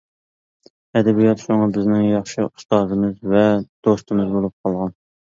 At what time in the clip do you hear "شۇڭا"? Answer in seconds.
1.41-1.67